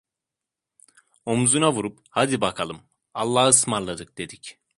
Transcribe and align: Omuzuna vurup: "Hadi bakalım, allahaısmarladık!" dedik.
Omuzuna 1.25 1.71
vurup: 1.73 1.99
"Hadi 2.09 2.41
bakalım, 2.41 2.81
allahaısmarladık!" 3.13 4.17
dedik. 4.17 4.59